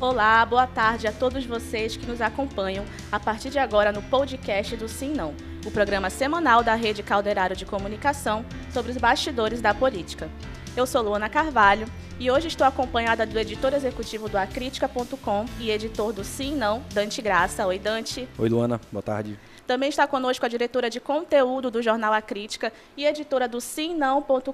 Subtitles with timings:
[0.00, 4.76] Olá, boa tarde a todos vocês que nos acompanham a partir de agora no podcast
[4.76, 5.34] do Sim Não,
[5.64, 10.28] o programa semanal da Rede Caldeirado de Comunicação sobre os bastidores da política.
[10.76, 11.86] Eu sou Luana Carvalho
[12.18, 17.22] e hoje estou acompanhada do editor executivo do acritica.com e editor do Sim Não, Dante
[17.22, 17.64] Graça.
[17.64, 18.28] Oi, Dante.
[18.36, 18.80] Oi, Luana.
[18.90, 19.38] Boa tarde.
[19.64, 24.52] Também está conosco a diretora de conteúdo do jornal A Crítica e editora do simnão.com.br,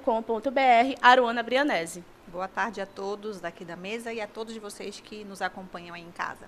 [1.01, 2.05] Aruana Brianese.
[2.33, 6.03] Boa tarde a todos daqui da mesa e a todos vocês que nos acompanham aí
[6.03, 6.47] em casa.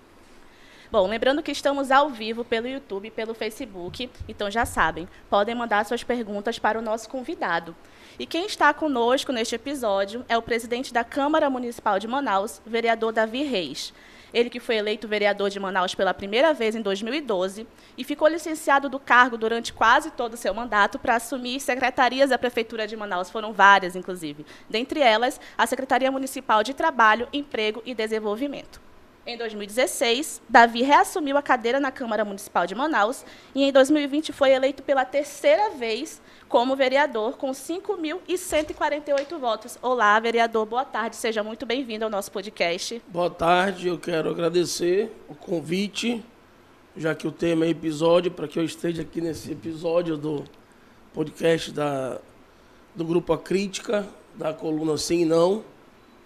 [0.93, 5.57] Bom, lembrando que estamos ao vivo pelo YouTube e pelo Facebook, então já sabem, podem
[5.57, 7.75] mandar suas perguntas para o nosso convidado.
[8.17, 13.11] E quem está conosco neste episódio é o presidente da Câmara Municipal de Manaus, vereador
[13.11, 13.93] Davi Reis.
[14.33, 18.89] Ele que foi eleito vereador de Manaus pela primeira vez em 2012 e ficou licenciado
[18.89, 23.31] do cargo durante quase todo o seu mandato para assumir secretarias da Prefeitura de Manaus.
[23.31, 24.47] Foram várias, inclusive.
[24.69, 28.81] Dentre elas, a Secretaria Municipal de Trabalho, Emprego e Desenvolvimento.
[29.25, 33.25] Em 2016, Davi reassumiu a cadeira na Câmara Municipal de Manaus
[33.55, 36.21] e em 2020 foi eleito pela terceira vez
[36.53, 39.79] como vereador com 5.148 votos.
[39.81, 43.01] Olá, vereador, boa tarde, seja muito bem-vindo ao nosso podcast.
[43.09, 46.23] Boa tarde, eu quero agradecer o convite,
[46.95, 50.45] já que o tema é episódio, para que eu esteja aqui nesse episódio do
[51.15, 52.21] podcast da,
[52.95, 55.65] do Grupo A Crítica, da coluna Sim e Não.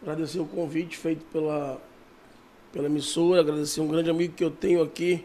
[0.03, 1.81] Agradecer o convite feito pela
[2.73, 5.25] pela emissora, agradecer um grande amigo que eu tenho aqui,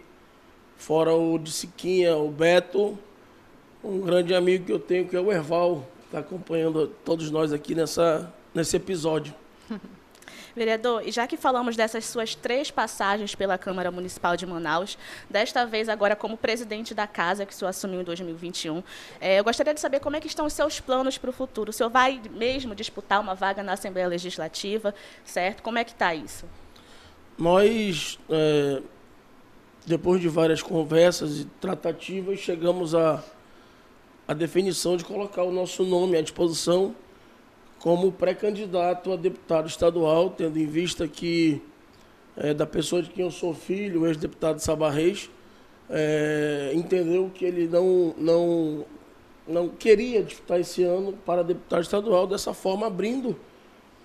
[0.77, 2.99] fora o de Siquinha, o Beto,
[3.83, 7.51] um grande amigo que eu tenho que é o Erval, que está acompanhando todos nós
[7.51, 9.33] aqui nessa, nesse episódio.
[10.55, 14.97] Vereador, e já que falamos dessas suas três passagens pela Câmara Municipal de Manaus,
[15.29, 18.83] desta vez agora como presidente da casa, que o senhor assumiu em 2021,
[19.19, 21.69] é, eu gostaria de saber como é que estão os seus planos para o futuro.
[21.69, 25.63] O senhor vai mesmo disputar uma vaga na Assembleia Legislativa, certo?
[25.63, 26.45] Como é que está isso?
[27.37, 28.81] Nós, é,
[29.85, 33.23] depois de várias conversas e tratativas, chegamos à,
[34.31, 36.95] à definição de colocar o nosso nome à disposição
[37.79, 41.61] como pré-candidato a deputado estadual, tendo em vista que
[42.37, 45.29] é, da pessoa de quem eu sou filho, o ex-deputado Sabarreis,
[45.89, 48.85] é, entendeu que ele não, não,
[49.45, 53.35] não queria disputar esse ano para deputado estadual, dessa forma abrindo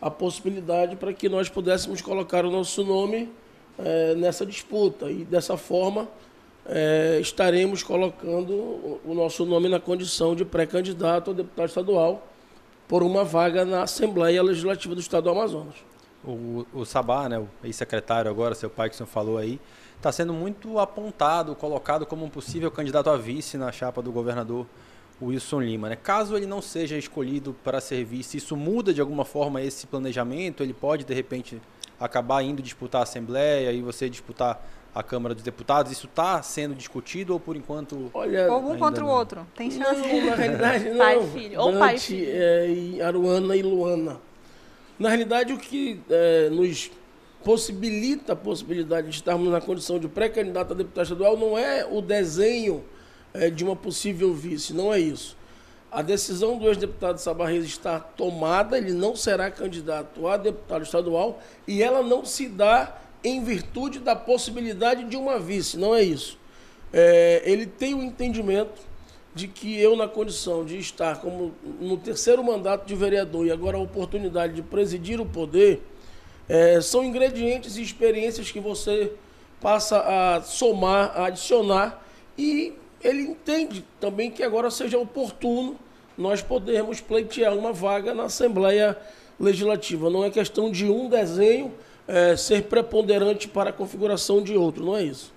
[0.02, 3.30] a possibilidade para que nós pudéssemos colocar o nosso nome
[3.78, 5.08] é, nessa disputa.
[5.08, 6.08] E dessa forma
[6.68, 12.26] é, estaremos colocando o nosso nome na condição de pré-candidato a deputado estadual
[12.88, 15.74] por uma vaga na Assembleia Legislativa do Estado do Amazonas.
[16.24, 19.60] O, o Sabá, né, o ex-secretário agora, seu pai que o senhor falou aí,
[19.96, 24.66] está sendo muito apontado, colocado como um possível candidato a vice na chapa do governador
[25.22, 25.88] Wilson Lima.
[25.88, 25.96] Né?
[25.96, 30.62] Caso ele não seja escolhido para servir, se isso muda de alguma forma esse planejamento,
[30.62, 31.60] ele pode de repente
[31.98, 34.62] acabar indo disputar a Assembleia e você disputar
[34.96, 35.92] a Câmara dos Deputados?
[35.92, 38.10] Isso está sendo discutido ou por enquanto.
[38.14, 39.10] Olha, ou um contra não?
[39.10, 39.46] o outro.
[39.54, 40.00] Tem chance?
[40.00, 40.98] Não, na realidade, não.
[40.98, 41.60] pai filho.
[41.60, 42.30] Ou pai filho.
[42.30, 44.18] É, e Aruana e Luana.
[44.98, 46.90] Na realidade, o que é, nos
[47.44, 52.00] possibilita a possibilidade de estarmos na condição de pré-candidato a deputado estadual não é o
[52.00, 52.82] desenho
[53.34, 55.36] é, de uma possível vice, não é isso.
[55.92, 61.82] A decisão do ex-deputado Sabarreis está tomada, ele não será candidato a deputado estadual e
[61.82, 66.38] ela não se dá em virtude da possibilidade de uma vice, não é isso.
[66.92, 68.80] É, ele tem o entendimento
[69.34, 73.76] de que eu, na condição de estar como no terceiro mandato de vereador e agora
[73.76, 75.82] a oportunidade de presidir o poder,
[76.48, 79.12] é, são ingredientes e experiências que você
[79.60, 82.06] passa a somar, a adicionar
[82.38, 85.76] e ele entende também que agora seja oportuno
[86.16, 88.96] nós podermos pleitear uma vaga na Assembleia
[89.38, 90.08] Legislativa.
[90.08, 91.74] Não é questão de um desenho
[92.06, 95.34] é, ser preponderante para a configuração de outro, não é isso.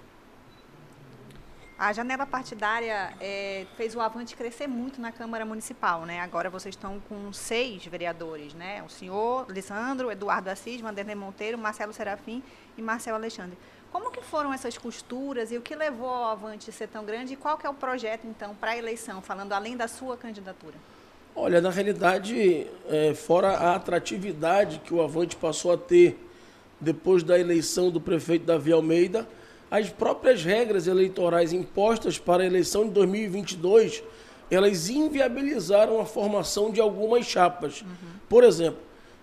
[1.79, 6.19] A janela partidária é, fez o Avante crescer muito na Câmara Municipal, né?
[6.19, 8.83] Agora vocês estão com seis vereadores, né?
[8.85, 12.43] O senhor, Lisandro, Eduardo Assis, Vanderlei Monteiro, Marcelo Serafim
[12.77, 13.57] e Marcelo Alexandre.
[13.93, 17.37] Como que foram essas costuras e o que levou ao Avante ser tão grande e
[17.37, 20.75] qual que é o projeto, então, para a eleição, falando além da sua candidatura?
[21.33, 26.19] Olha, na realidade, é, fora a atratividade que o Avante passou a ter
[26.79, 29.27] depois da eleição do prefeito Davi Almeida,
[29.69, 34.03] as próprias regras eleitorais impostas para a eleição de 2022,
[34.49, 37.81] elas inviabilizaram a formação de algumas chapas.
[37.81, 37.87] Uhum.
[38.27, 38.79] Por exemplo,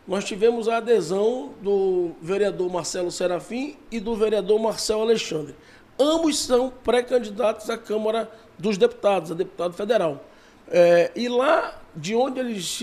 [0.06, 5.54] nós tivemos a adesão do vereador Marcelo Serafim e do vereador Marcelo Alexandre.
[5.98, 10.24] Ambos são pré-candidatos à Câmara dos Deputados, a deputado federal.
[10.68, 12.78] É, e lá de onde eles,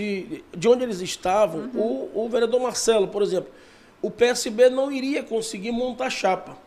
[0.57, 2.09] de onde eles estavam, uhum.
[2.13, 3.51] o, o vereador Marcelo, por exemplo,
[4.03, 6.57] o PSB não iria conseguir montar chapa.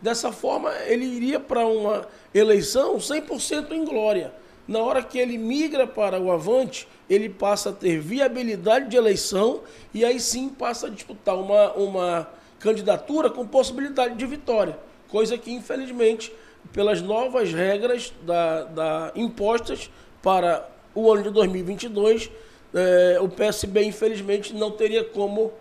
[0.00, 4.32] Dessa forma, ele iria para uma eleição 100% em glória.
[4.68, 9.62] Na hora que ele migra para o Avante, ele passa a ter viabilidade de eleição
[9.94, 12.28] e aí sim passa a disputar uma, uma
[12.60, 14.78] candidatura com possibilidade de vitória.
[15.08, 16.30] Coisa que, infelizmente,
[16.74, 19.90] pelas novas regras da, da impostas
[20.22, 22.30] para o ano de 2022,
[22.74, 25.52] é, o PSB, infelizmente, não teria como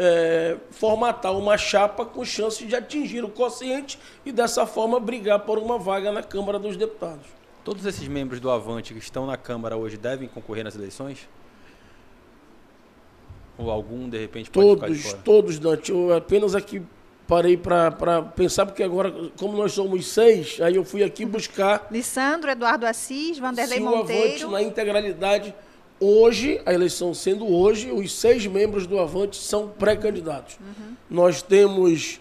[0.00, 5.58] é, formatar uma chapa com chance de atingir o quociente e, dessa forma, brigar por
[5.58, 7.26] uma vaga na Câmara dos Deputados.
[7.64, 11.28] Todos esses membros do Avante que estão na Câmara hoje devem concorrer nas eleições?
[13.58, 15.22] Ou algum, de repente, pode todos, ficar de fora?
[15.24, 15.90] Todos, Dante.
[15.90, 16.80] Eu apenas aqui
[17.26, 21.88] parei para pensar, porque agora, como nós somos seis, aí eu fui aqui buscar...
[21.90, 24.44] Lissandro, Eduardo Assis, Vanderlei Monteiro...
[24.44, 25.54] o Avante na integralidade...
[26.00, 30.56] Hoje, a eleição sendo hoje, os seis membros do Avante são pré-candidatos.
[30.60, 30.94] Uhum.
[31.10, 32.20] Nós temos,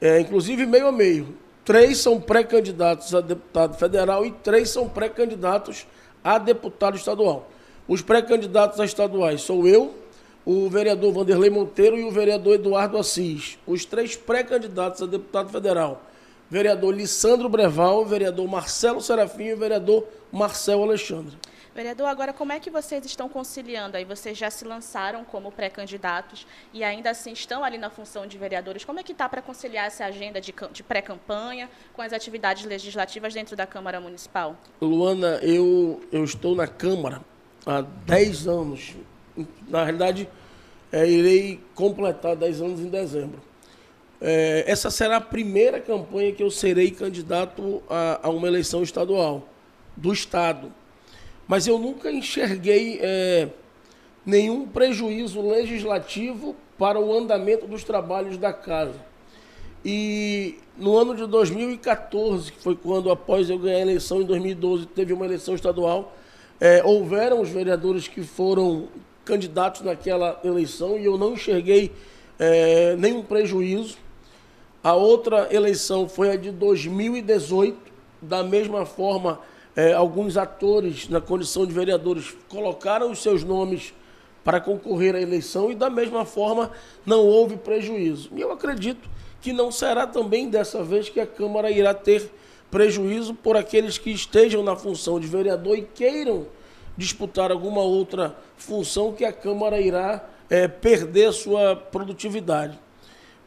[0.00, 1.34] é, inclusive, meio a meio.
[1.64, 5.86] Três são pré-candidatos a deputado federal e três são pré-candidatos
[6.22, 7.50] a deputado estadual.
[7.88, 9.94] Os pré-candidatos a estaduais sou eu,
[10.44, 13.58] o vereador Vanderlei Monteiro e o vereador Eduardo Assis.
[13.66, 16.02] Os três pré-candidatos a deputado federal,
[16.50, 21.36] vereador Lissandro Breval, vereador Marcelo Serafim e o vereador Marcelo Alexandre.
[21.76, 23.98] Vereador, agora como é que vocês estão conciliando?
[23.98, 28.38] Aí vocês já se lançaram como pré-candidatos e ainda assim estão ali na função de
[28.38, 28.82] vereadores.
[28.82, 33.34] Como é que está para conciliar essa agenda de, de pré-campanha com as atividades legislativas
[33.34, 34.56] dentro da Câmara Municipal?
[34.80, 37.20] Luana, eu, eu estou na Câmara
[37.66, 38.94] há 10 anos.
[39.68, 40.26] Na realidade,
[40.90, 43.42] é, irei completar 10 anos em dezembro.
[44.18, 49.46] É, essa será a primeira campanha que eu serei candidato a, a uma eleição estadual
[49.94, 50.72] do Estado
[51.46, 53.48] mas eu nunca enxerguei é,
[54.24, 59.00] nenhum prejuízo legislativo para o andamento dos trabalhos da casa.
[59.84, 64.86] E no ano de 2014, que foi quando, após eu ganhar a eleição, em 2012,
[64.86, 66.16] teve uma eleição estadual,
[66.60, 68.88] é, houveram os vereadores que foram
[69.24, 71.92] candidatos naquela eleição e eu não enxerguei
[72.38, 73.96] é, nenhum prejuízo.
[74.82, 77.76] A outra eleição foi a de 2018,
[78.20, 79.40] da mesma forma
[79.76, 83.92] é, alguns atores, na condição de vereadores, colocaram os seus nomes
[84.42, 86.70] para concorrer à eleição e, da mesma forma,
[87.04, 88.30] não houve prejuízo.
[88.34, 89.08] E eu acredito
[89.42, 92.30] que não será também dessa vez que a Câmara irá ter
[92.70, 96.46] prejuízo por aqueles que estejam na função de vereador e queiram
[96.96, 102.78] disputar alguma outra função que a Câmara irá é, perder sua produtividade.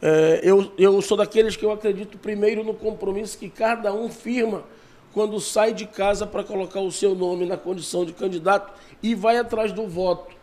[0.00, 4.64] É, eu, eu sou daqueles que eu acredito primeiro no compromisso que cada um firma
[5.12, 8.72] quando sai de casa para colocar o seu nome na condição de candidato
[9.02, 10.34] e vai atrás do voto.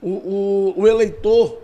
[0.00, 1.58] O, o, o eleitor,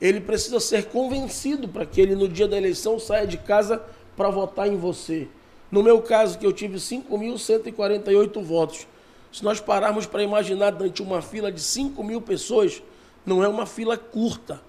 [0.00, 3.82] ele precisa ser convencido para que ele, no dia da eleição, saia de casa
[4.16, 5.28] para votar em você.
[5.70, 8.86] No meu caso, que eu tive 5.148 votos.
[9.32, 12.82] Se nós pararmos para imaginar durante uma fila de 5 mil pessoas,
[13.26, 14.60] não é uma fila curta.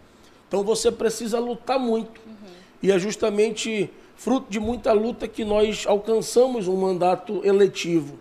[0.47, 2.19] Então você precisa lutar muito.
[2.81, 8.19] E é justamente fruto de muita luta que nós alcançamos um mandato eletivo.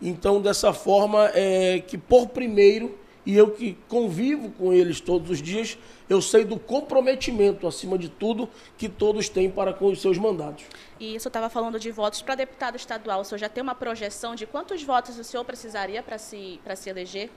[0.00, 5.42] Então, dessa forma, é que por primeiro, e eu que convivo com eles todos os
[5.42, 5.76] dias,
[6.08, 8.48] eu sei do comprometimento, acima de tudo,
[8.78, 10.64] que todos têm para com os seus mandatos.
[10.98, 13.20] E isso estava falando de votos para deputado estadual.
[13.20, 16.74] O senhor já tem uma projeção de quantos votos o senhor precisaria para se, para
[16.74, 17.30] se eleger?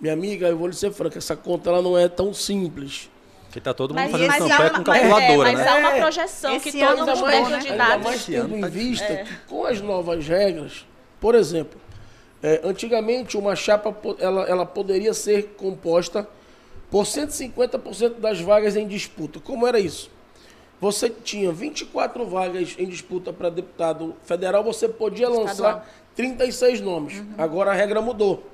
[0.00, 3.10] Minha amiga, eu vou lhe ser franca, essa conta ela não é tão simples.
[3.50, 5.68] Que está todo mundo mas, fazendo campanha com calculadora, é, mas né?
[5.68, 7.80] há uma projeção Esse que todos os pré-candidatos...
[7.80, 9.24] Ainda mais tendo em vista é.
[9.24, 10.86] que com as novas regras,
[11.18, 11.80] por exemplo,
[12.42, 16.28] é, antigamente uma chapa ela, ela poderia ser composta
[16.90, 19.40] por 150% das vagas em disputa.
[19.40, 20.10] Como era isso?
[20.80, 25.86] Você tinha 24 vagas em disputa para deputado federal, você podia lançar Estadual.
[26.14, 27.18] 36 nomes.
[27.18, 27.34] Uhum.
[27.36, 28.44] Agora a regra mudou.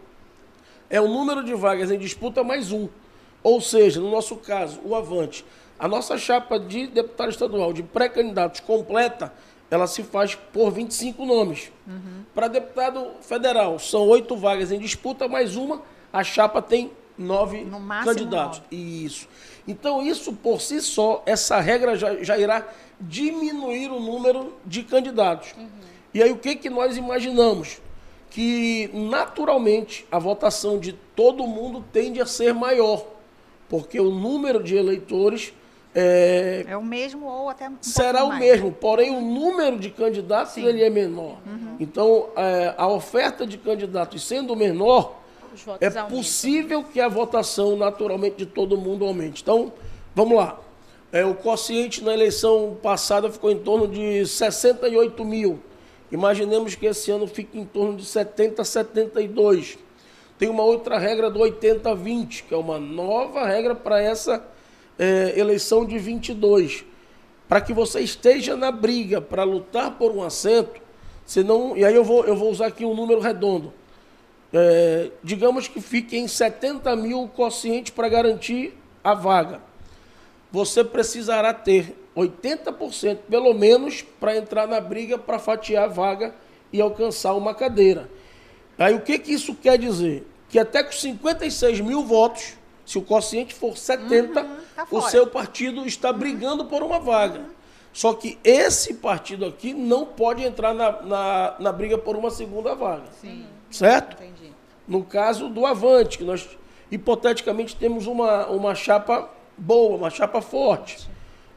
[0.89, 2.89] É o número de vagas em disputa mais um.
[3.45, 5.45] Ou seja, no nosso caso, o Avante,
[5.79, 9.35] a nossa chapa de deputado estadual de pré-candidatos completa,
[9.71, 11.71] ela se faz por 25 nomes.
[11.87, 12.25] Uhum.
[12.35, 17.67] Para deputado federal, são oito vagas em disputa, mais uma, a chapa tem nove
[18.03, 18.61] candidatos.
[18.61, 19.05] Nove.
[19.05, 19.29] Isso.
[19.69, 22.67] Então, isso por si só, essa regra já, já irá
[22.99, 25.53] diminuir o número de candidatos.
[25.57, 25.69] Uhum.
[26.15, 27.83] E aí, o que, que nós imaginamos?
[28.31, 33.14] Que, naturalmente, a votação de todo mundo tende a ser maior
[33.75, 35.53] porque o número de eleitores
[35.93, 38.41] é, é o mesmo ou até um será o mais.
[38.41, 41.39] mesmo, porém o número de candidatos ele é menor.
[41.45, 41.75] Uhum.
[41.81, 45.19] Então é, a oferta de candidatos sendo menor
[45.81, 49.43] é possível que a votação naturalmente de todo mundo aumente.
[49.43, 49.73] Então
[50.15, 50.61] vamos lá.
[51.11, 55.59] É, o quociente na eleição passada ficou em torno de 68 mil.
[56.13, 59.79] Imaginemos que esse ano fique em torno de 70, 72.
[60.39, 64.45] Tem uma outra regra do 80-20, que é uma nova regra para essa
[64.99, 66.85] é, eleição de 22.
[67.49, 70.81] Para que você esteja na briga para lutar por um assento,
[71.25, 73.73] senão, e aí eu vou, eu vou usar aqui um número redondo.
[74.53, 79.61] É, digamos que fique em 70 mil quociente para garantir a vaga.
[80.51, 86.35] Você precisará ter 80% pelo menos para entrar na briga para fatiar a vaga
[86.73, 88.09] e alcançar uma cadeira.
[88.79, 90.27] Aí o que, que isso quer dizer?
[90.49, 92.55] Que até com 56 mil votos,
[92.85, 96.19] se o quociente for 70, uhum, tá o seu partido está uhum.
[96.19, 97.41] brigando por uma vaga.
[97.41, 97.47] Uhum.
[97.93, 102.75] Só que esse partido aqui não pode entrar na, na, na briga por uma segunda
[102.75, 103.05] vaga.
[103.21, 103.47] Sim.
[103.71, 104.21] Certo?
[104.21, 104.53] Entendi.
[104.87, 106.49] No caso do Avante, que nós
[106.91, 111.09] hipoteticamente temos uma, uma chapa boa, uma chapa forte.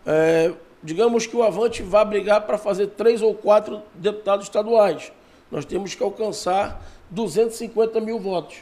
[0.05, 5.11] É, digamos que o Avante vá brigar para fazer três ou quatro deputados estaduais.
[5.51, 8.57] Nós temos que alcançar 250 mil votos.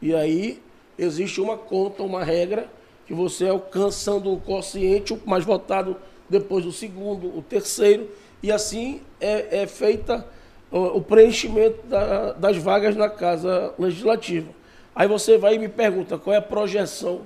[0.00, 0.62] E aí
[0.98, 2.68] existe uma conta, uma regra,
[3.06, 5.96] que você alcançando o quociente, o mais votado
[6.28, 8.08] depois o segundo, o terceiro,
[8.42, 10.24] e assim é, é feita
[10.70, 14.50] o, o preenchimento da, das vagas na Casa Legislativa.
[14.94, 17.22] Aí você vai e me pergunta qual é a projeção.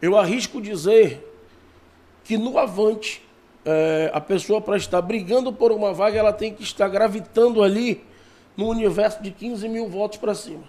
[0.00, 1.26] Eu arrisco dizer
[2.24, 3.22] que no avante,
[3.64, 8.02] é, a pessoa para estar brigando por uma vaga, ela tem que estar gravitando ali
[8.56, 10.64] no universo de 15 mil votos para cima.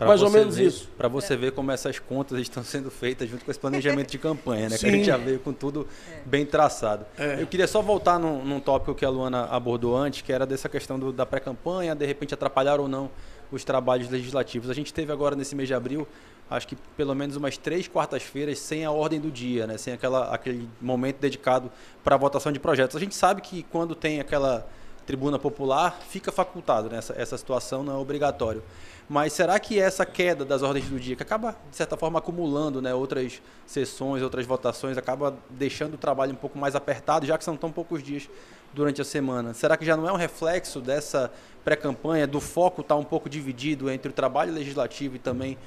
[0.00, 0.88] Pra Mais ou menos ver, isso.
[0.96, 4.70] Para você ver como essas contas estão sendo feitas junto com esse planejamento de campanha,
[4.70, 4.78] né?
[4.78, 4.86] Sim.
[4.86, 6.22] Que a gente já veio com tudo é.
[6.24, 7.04] bem traçado.
[7.18, 7.42] É.
[7.42, 10.70] Eu queria só voltar num, num, tópico que a Luana abordou antes, que era dessa
[10.70, 13.10] questão do, da pré-campanha, de repente atrapalhar ou não
[13.52, 14.70] os trabalhos legislativos.
[14.70, 16.08] A gente teve agora nesse mês de abril,
[16.48, 19.76] acho que pelo menos umas três quartas-feiras sem a ordem do dia, né?
[19.76, 21.70] Sem aquela, aquele momento dedicado
[22.02, 22.96] para a votação de projetos.
[22.96, 24.66] A gente sabe que quando tem aquela
[25.06, 26.98] tribuna popular, fica facultado, né?
[26.98, 28.62] essa, essa situação não é obrigatório.
[29.08, 32.80] Mas será que essa queda das ordens do dia, que acaba, de certa forma, acumulando
[32.80, 37.42] né, outras sessões, outras votações, acaba deixando o trabalho um pouco mais apertado, já que
[37.42, 38.28] são tão poucos dias
[38.72, 39.52] durante a semana?
[39.52, 41.28] Será que já não é um reflexo dessa
[41.64, 45.58] pré-campanha, do foco estar tá um pouco dividido entre o trabalho legislativo e também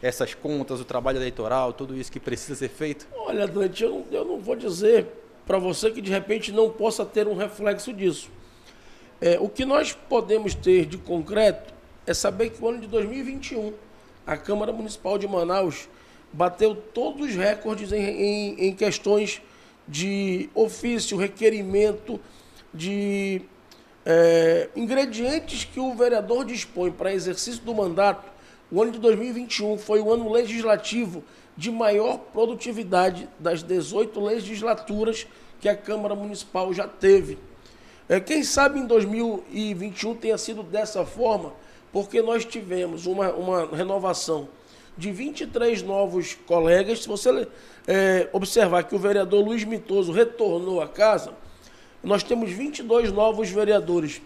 [0.00, 3.08] essas contas, o trabalho eleitoral, tudo isso que precisa ser feito?
[3.16, 5.08] Olha, Dante, eu não, eu não vou dizer
[5.44, 8.30] para você que de repente não possa ter um reflexo disso.
[9.22, 11.72] É, o que nós podemos ter de concreto
[12.04, 13.72] é saber que o ano de 2021,
[14.26, 15.88] a Câmara Municipal de Manaus
[16.32, 19.40] bateu todos os recordes em, em, em questões
[19.86, 22.18] de ofício, requerimento,
[22.74, 23.42] de
[24.04, 28.28] é, ingredientes que o vereador dispõe para exercício do mandato.
[28.72, 31.22] O ano de 2021 foi o ano legislativo
[31.56, 35.28] de maior produtividade das 18 legislaturas
[35.60, 37.38] que a Câmara Municipal já teve.
[38.08, 41.52] É, quem sabe em 2021 tenha sido dessa forma,
[41.92, 44.48] porque nós tivemos uma, uma renovação
[44.96, 47.02] de 23 novos colegas.
[47.02, 47.46] Se você
[47.86, 51.32] é, observar que o vereador Luiz Mitoso retornou à casa,
[52.02, 54.20] nós temos 22 novos vereadores.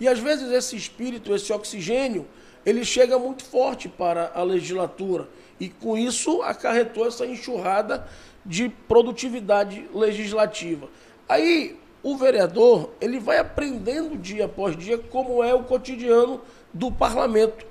[0.00, 2.26] E às vezes esse espírito, esse oxigênio,
[2.64, 5.28] ele chega muito forte para a legislatura.
[5.60, 8.06] E com isso acarretou essa enxurrada
[8.44, 10.88] de produtividade legislativa.
[11.28, 11.76] Aí
[12.10, 16.40] o vereador, ele vai aprendendo dia após dia como é o cotidiano
[16.72, 17.66] do parlamento.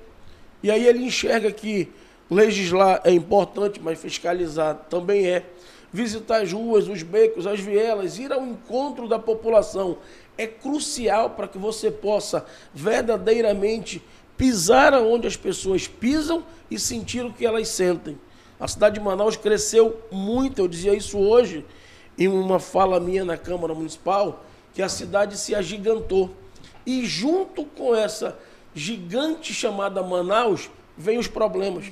[0.62, 1.90] E aí ele enxerga que
[2.30, 5.44] legislar é importante, mas fiscalizar também é.
[5.92, 9.98] Visitar as ruas, os becos, as vielas, ir ao encontro da população
[10.36, 14.02] é crucial para que você possa verdadeiramente
[14.36, 18.18] pisar aonde as pessoas pisam e sentir o que elas sentem.
[18.60, 21.64] A cidade de Manaus cresceu muito, eu dizia isso hoje
[22.18, 24.44] em uma fala minha na Câmara Municipal,
[24.74, 26.30] que a cidade se agigantou.
[26.84, 28.36] E junto com essa
[28.74, 31.86] gigante chamada Manaus, vem os problemas.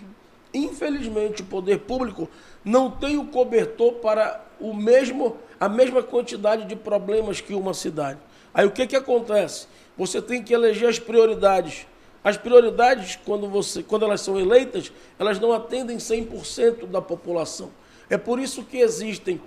[0.52, 2.28] Infelizmente, o poder público
[2.64, 8.18] não tem o cobertor para o mesmo, a mesma quantidade de problemas que uma cidade.
[8.52, 9.68] Aí o que, que acontece?
[9.96, 11.86] Você tem que eleger as prioridades.
[12.24, 17.70] As prioridades, quando, você, quando elas são eleitas, elas não atendem 100% da população.
[18.10, 19.40] É por isso que existem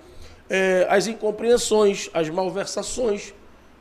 [0.50, 3.34] é, as incompreensões, as malversações.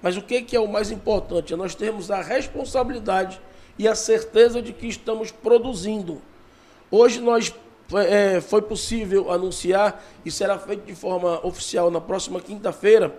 [0.03, 1.53] Mas o que, que é o mais importante?
[1.53, 3.41] É nós termos a responsabilidade
[3.79, 6.21] e a certeza de que estamos produzindo.
[6.91, 7.55] Hoje nós
[7.95, 13.17] é, foi possível anunciar e será feito de forma oficial na próxima quinta-feira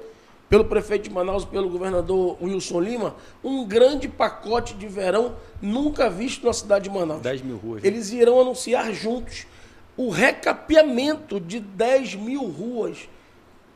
[0.49, 6.43] pelo prefeito de Manaus, pelo governador Wilson Lima, um grande pacote de verão nunca visto
[6.43, 7.21] na cidade de Manaus.
[7.21, 7.83] 10 mil ruas.
[7.83, 7.87] Né?
[7.87, 9.45] Eles irão anunciar juntos
[9.95, 13.07] o recapeamento de 10 mil ruas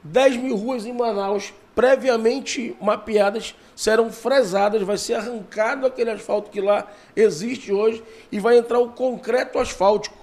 [0.03, 6.61] 10 mil ruas em Manaus, previamente mapeadas, serão fresadas, vai ser arrancado aquele asfalto que
[6.61, 10.17] lá existe hoje e vai entrar o concreto asfáltico,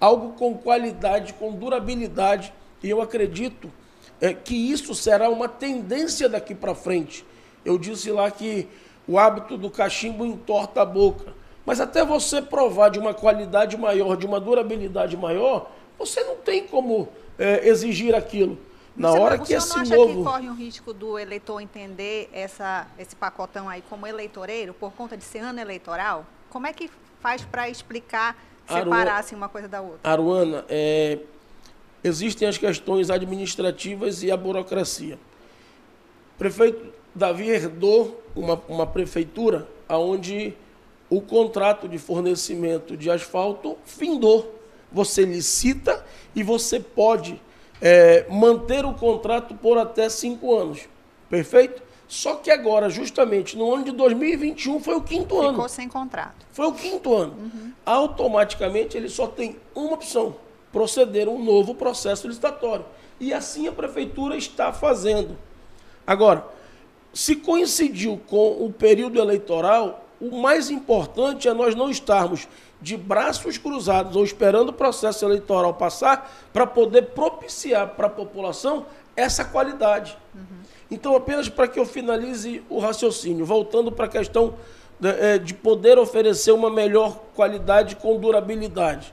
[0.00, 3.70] algo com qualidade, com durabilidade, e eu acredito
[4.20, 7.24] é, que isso será uma tendência daqui para frente.
[7.64, 8.66] Eu disse lá que
[9.06, 14.16] o hábito do cachimbo entorta a boca, mas até você provar de uma qualidade maior,
[14.16, 17.08] de uma durabilidade maior, você não tem como
[17.38, 18.58] é, exigir aquilo.
[18.98, 20.16] Na você, hora que esse não acha novo.
[20.18, 25.16] que corre um risco do eleitor entender essa, esse pacotão aí como eleitoreiro por conta
[25.16, 26.26] de ser ano eleitoral?
[26.50, 26.90] Como é que
[27.20, 28.36] faz para explicar,
[28.66, 30.10] separar assim, uma coisa da outra?
[30.10, 31.20] Aruana, é,
[32.02, 35.16] existem as questões administrativas e a burocracia.
[36.34, 40.54] O prefeito Davi herdou uma, uma prefeitura onde
[41.08, 44.56] o contrato de fornecimento de asfalto findou.
[44.90, 47.40] Você licita e você pode
[47.80, 50.88] é, manter o contrato por até cinco anos.
[51.28, 51.82] Perfeito?
[52.08, 55.50] Só que agora, justamente no ano de 2021, foi o quinto Ficou ano.
[55.50, 56.46] Ficou sem contrato.
[56.52, 57.34] Foi o quinto ano.
[57.38, 57.72] Uhum.
[57.84, 60.36] Automaticamente ele só tem uma opção:
[60.72, 62.86] proceder um novo processo licitatório.
[63.20, 65.36] E assim a prefeitura está fazendo.
[66.06, 66.46] Agora,
[67.12, 72.48] se coincidiu com o período eleitoral, o mais importante é nós não estarmos
[72.80, 78.86] de braços cruzados ou esperando o processo eleitoral passar para poder propiciar para a população
[79.16, 80.16] essa qualidade.
[80.34, 80.42] Uhum.
[80.90, 84.54] Então, apenas para que eu finalize o raciocínio, voltando para a questão
[84.98, 89.12] de, é, de poder oferecer uma melhor qualidade com durabilidade.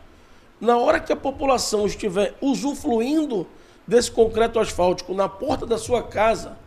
[0.61, 3.45] Na hora que a população estiver usufruindo
[3.85, 6.57] desse concreto asfáltico na porta da sua casa,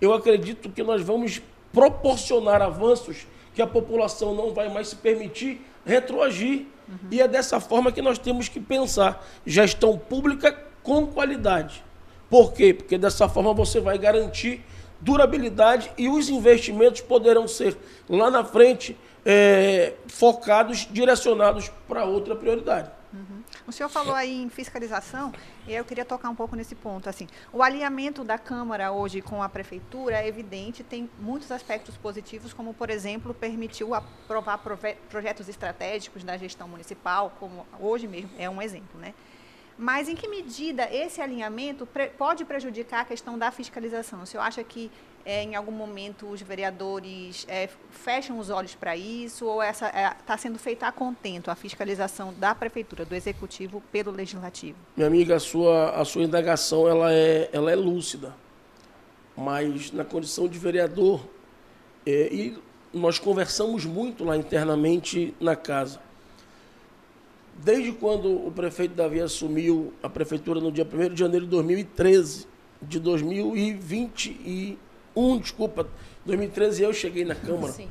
[0.00, 1.40] eu acredito que nós vamos
[1.72, 6.66] proporcionar avanços que a população não vai mais se permitir retroagir.
[6.88, 7.08] Uhum.
[7.10, 11.84] E é dessa forma que nós temos que pensar gestão pública com qualidade.
[12.28, 12.72] Por quê?
[12.72, 14.64] Porque dessa forma você vai garantir
[15.00, 17.76] durabilidade e os investimentos poderão ser
[18.08, 22.90] lá na frente é, focados, direcionados para outra prioridade.
[23.70, 25.32] O senhor falou aí em fiscalização,
[25.64, 27.08] e eu queria tocar um pouco nesse ponto.
[27.08, 32.52] Assim, o alinhamento da Câmara hoje com a Prefeitura é evidente, tem muitos aspectos positivos,
[32.52, 34.60] como, por exemplo, permitiu aprovar
[35.08, 39.14] projetos estratégicos da gestão municipal, como hoje mesmo é um exemplo, né?
[39.80, 41.88] Mas em que medida esse alinhamento
[42.18, 44.20] pode prejudicar a questão da fiscalização?
[44.22, 44.90] O senhor acha que
[45.24, 50.34] é, em algum momento os vereadores é, fecham os olhos para isso ou essa está
[50.34, 54.76] é, sendo feita a contento a fiscalização da prefeitura, do executivo pelo legislativo?
[54.94, 58.34] Minha amiga, a sua, a sua indagação ela é, ela é lúcida,
[59.34, 61.26] mas na condição de vereador
[62.04, 62.58] é, e
[62.92, 66.09] nós conversamos muito lá internamente na casa.
[67.56, 72.46] Desde quando o prefeito Davi assumiu a prefeitura no dia 1 de janeiro de 2013,
[72.82, 74.78] de 2020 e
[75.14, 75.86] 2001, desculpa,
[76.24, 77.72] 2013 eu cheguei na Câmara.
[77.72, 77.88] Sim.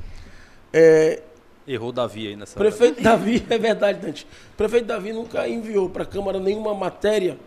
[0.72, 1.22] É,
[1.66, 3.10] Errou Davi aí nessa Prefeito hora.
[3.10, 4.26] Davi, é verdade, Dante.
[4.56, 7.38] Prefeito Davi nunca enviou para a Câmara nenhuma matéria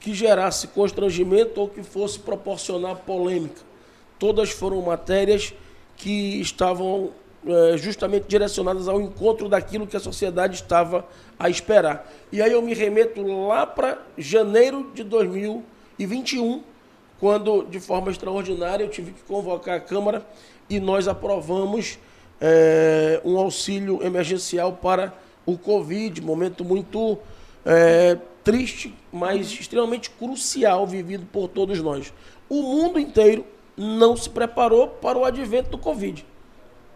[0.00, 3.60] que gerasse constrangimento ou que fosse proporcionar polêmica.
[4.18, 5.52] Todas foram matérias
[5.96, 7.10] que estavam
[7.76, 11.06] justamente direcionadas ao encontro daquilo que a sociedade estava
[11.38, 12.10] a esperar.
[12.32, 16.62] E aí eu me remeto lá para janeiro de 2021,
[17.20, 20.26] quando, de forma extraordinária, eu tive que convocar a Câmara
[20.68, 21.98] e nós aprovamos
[22.40, 25.12] é, um auxílio emergencial para
[25.46, 27.18] o Covid, momento muito
[27.64, 32.12] é, triste, mas extremamente crucial vivido por todos nós.
[32.48, 33.44] O mundo inteiro
[33.76, 36.24] não se preparou para o advento do Covid.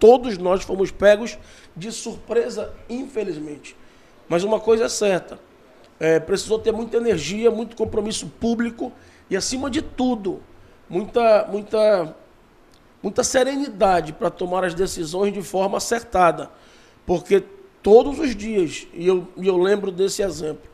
[0.03, 1.39] Todos nós fomos pegos
[1.77, 3.77] de surpresa, infelizmente.
[4.29, 5.39] Mas uma coisa é certa:
[6.01, 8.91] é, precisou ter muita energia, muito compromisso público
[9.31, 10.43] e, acima de tudo,
[10.91, 12.17] muita, muita,
[13.01, 16.51] muita serenidade para tomar as decisões de forma acertada.
[17.07, 17.45] Porque
[17.81, 20.69] todos os dias, e eu, e eu lembro desse exemplo,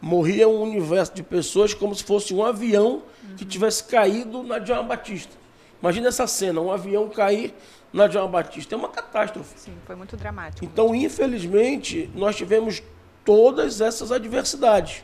[0.00, 3.02] morria um universo de pessoas como se fosse um avião
[3.36, 3.48] que uhum.
[3.48, 5.36] tivesse caído na João Batista.
[5.80, 7.54] Imagina essa cena, um avião cair
[7.96, 8.74] na João Batista.
[8.74, 9.58] É uma catástrofe.
[9.58, 10.62] Sim, foi muito dramático.
[10.62, 12.82] Então, infelizmente, nós tivemos
[13.24, 15.02] todas essas adversidades.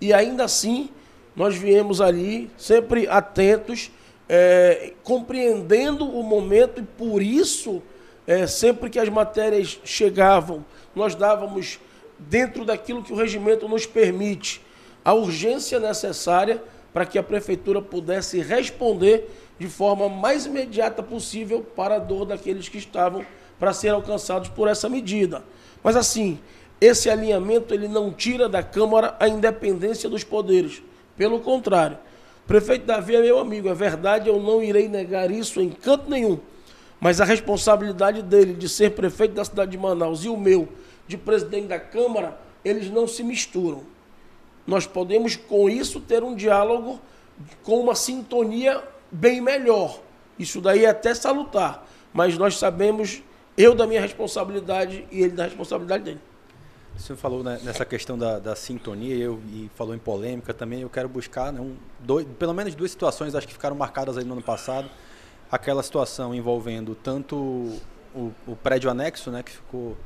[0.00, 0.88] E ainda assim,
[1.36, 3.92] nós viemos ali sempre atentos,
[4.26, 7.82] é, compreendendo o momento e por isso,
[8.26, 10.64] é, sempre que as matérias chegavam,
[10.94, 11.78] nós dávamos,
[12.18, 14.62] dentro daquilo que o regimento nos permite,
[15.04, 16.62] a urgência necessária
[16.94, 22.68] para que a prefeitura pudesse responder de forma mais imediata possível para a dor daqueles
[22.68, 23.24] que estavam
[23.58, 25.44] para ser alcançados por essa medida.
[25.82, 26.38] Mas assim,
[26.80, 30.82] esse alinhamento ele não tira da Câmara a independência dos poderes.
[31.16, 31.98] Pelo contrário,
[32.46, 36.40] Prefeito Davi é meu amigo, é verdade, eu não irei negar isso em canto nenhum.
[37.00, 40.68] Mas a responsabilidade dele de ser prefeito da cidade de Manaus e o meu
[41.06, 43.82] de presidente da Câmara, eles não se misturam.
[44.66, 47.00] Nós podemos, com isso, ter um diálogo
[47.62, 48.82] com uma sintonia
[49.12, 50.00] bem melhor.
[50.38, 51.86] Isso daí é até salutar.
[52.12, 53.22] Mas nós sabemos,
[53.56, 56.20] eu da minha responsabilidade e ele da responsabilidade dele.
[56.96, 60.80] O senhor falou né, nessa questão da, da sintonia eu, e falou em polêmica também.
[60.80, 64.24] Eu quero buscar né, um, dois, pelo menos duas situações, acho que ficaram marcadas aí
[64.24, 64.90] no ano passado.
[65.50, 67.36] Aquela situação envolvendo tanto
[68.14, 69.96] o, o prédio anexo, né, que ficou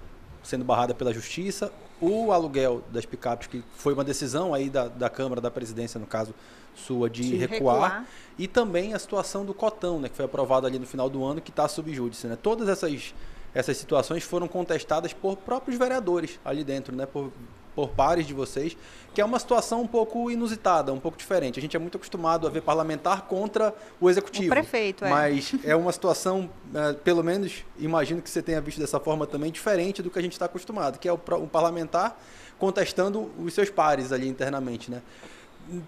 [0.42, 5.08] sendo barrada pela justiça, o aluguel das picapes, que foi uma decisão aí da, da
[5.08, 6.34] Câmara, da Presidência, no caso
[6.74, 8.06] sua, de, de recuar, recuar,
[8.38, 11.40] e também a situação do cotão, né, que foi aprovado ali no final do ano,
[11.40, 12.26] que está sob júdice.
[12.26, 12.36] Né?
[12.40, 13.14] Todas essas
[13.56, 17.06] essas situações foram contestadas por próprios vereadores ali dentro, né?
[17.06, 17.32] Por,
[17.76, 18.74] por pares de vocês,
[19.14, 21.58] que é uma situação um pouco inusitada, um pouco diferente.
[21.58, 24.46] A gente é muito acostumado a ver parlamentar contra o executivo.
[24.46, 25.10] O prefeito, é.
[25.10, 29.52] Mas é uma situação, é, pelo menos, imagino que você tenha visto dessa forma também,
[29.52, 32.18] diferente do que a gente está acostumado, que é o, o parlamentar
[32.58, 35.02] contestando os seus pares ali internamente, né?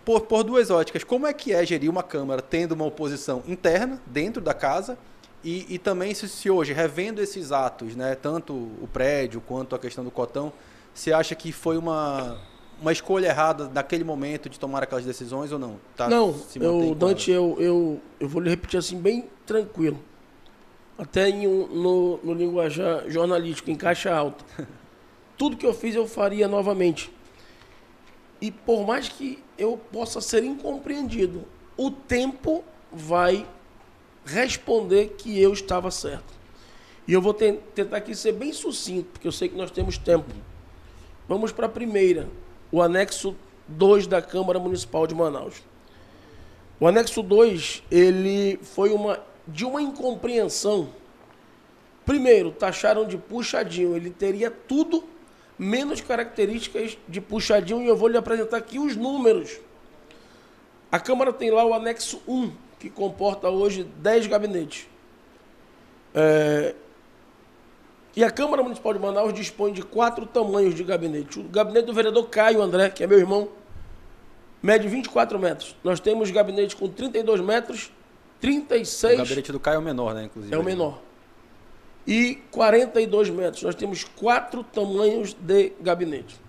[0.04, 4.00] Por, por duas óticas, como é que é gerir uma Câmara tendo uma oposição interna,
[4.06, 4.98] dentro da casa,
[5.42, 9.78] e, e também se, se, hoje, revendo esses atos, né, tanto o prédio quanto a
[9.78, 10.52] questão do cotão,
[10.98, 12.36] você acha que foi uma,
[12.82, 15.78] uma escolha errada naquele momento de tomar aquelas decisões ou não?
[15.96, 20.00] Tá, não, eu, Dante, eu, eu, eu vou lhe repetir assim, bem tranquilo.
[20.98, 24.44] Até em, no, no linguajar jornalístico, em caixa alta.
[25.38, 27.12] Tudo que eu fiz eu faria novamente.
[28.40, 31.44] E por mais que eu possa ser incompreendido,
[31.76, 33.46] o tempo vai
[34.24, 36.34] responder que eu estava certo.
[37.06, 40.34] E eu vou tentar aqui ser bem sucinto, porque eu sei que nós temos tempo.
[41.28, 42.26] Vamos para a primeira,
[42.72, 43.36] o anexo
[43.68, 45.62] 2 da Câmara Municipal de Manaus.
[46.80, 50.88] O anexo 2, ele foi uma de uma incompreensão.
[52.06, 55.04] Primeiro, taxaram de puxadinho, ele teria tudo
[55.58, 59.58] menos características de puxadinho e eu vou lhe apresentar aqui os números.
[60.90, 64.86] A Câmara tem lá o anexo 1, que comporta hoje 10 gabinetes.
[66.14, 66.74] É,
[68.16, 71.38] e a Câmara Municipal de Manaus dispõe de quatro tamanhos de gabinete.
[71.38, 73.48] O gabinete do vereador Caio André, que é meu irmão,
[74.62, 75.76] mede 24 metros.
[75.84, 77.92] Nós temos gabinete com 32 metros,
[78.40, 79.14] 36...
[79.14, 80.54] O gabinete do Caio é o menor, né, inclusive.
[80.54, 81.00] É o menor.
[82.06, 83.62] E 42 metros.
[83.62, 86.40] Nós temos quatro tamanhos de gabinete.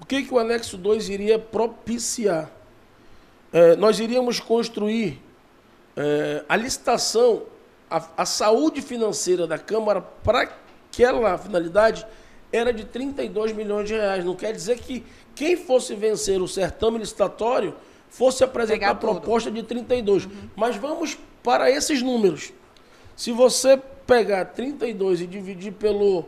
[0.00, 2.50] O que, que o anexo 2 iria propiciar?
[3.52, 5.20] É, nós iríamos construir
[5.96, 7.42] é, a licitação,
[7.90, 10.50] a, a, saúde financeira da Câmara para
[11.04, 12.04] aquela finalidade
[12.52, 14.24] era de 32 milhões de reais.
[14.24, 17.74] Não quer dizer que quem fosse vencer o certame licitatório
[18.08, 20.26] fosse apresentar a proposta de 32.
[20.26, 20.32] Uhum.
[20.54, 22.52] Mas vamos para esses números.
[23.16, 26.26] Se você pegar 32 e dividir pelo,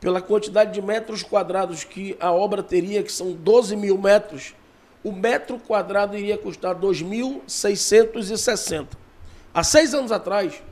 [0.00, 4.54] pela quantidade de metros quadrados que a obra teria, que são 12 mil metros,
[5.04, 8.86] o metro quadrado iria custar 2.660.
[9.52, 10.62] Há seis anos atrás,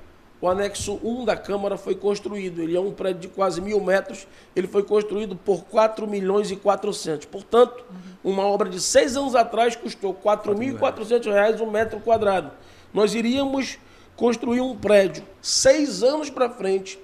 [0.40, 2.62] o anexo 1 da Câmara foi construído.
[2.62, 4.26] Ele é um prédio de quase mil metros.
[4.54, 7.26] Ele foi construído por 4 milhões e 400.
[7.26, 7.84] Portanto,
[8.22, 12.52] uma obra de seis anos atrás custou 4.400 reais um metro quadrado.
[12.94, 13.78] Nós iríamos
[14.14, 16.98] construir um prédio seis anos para frente,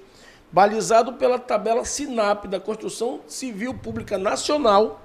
[0.51, 5.01] balizado pela tabela SINAP da Construção Civil Pública Nacional,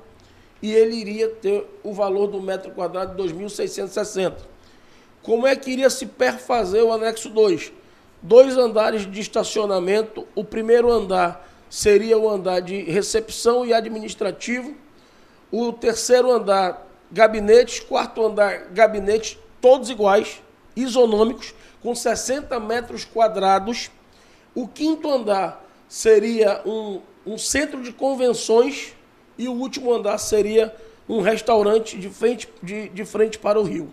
[0.62, 4.35] e ele iria ter o valor do metro quadrado de 2.660.
[5.23, 7.73] Como é que iria se perfazer o anexo 2?
[8.23, 10.27] Dois andares de estacionamento.
[10.35, 14.75] O primeiro andar seria o andar de recepção e administrativo.
[15.51, 17.81] O terceiro andar, gabinetes.
[17.81, 20.43] Quarto andar, gabinetes, todos iguais,
[20.77, 23.91] isonômicos, com 60 metros quadrados.
[24.55, 28.95] O quinto andar seria um, um centro de convenções
[29.39, 30.75] e o último andar seria
[31.09, 33.93] um restaurante de frente, de, de frente para o rio.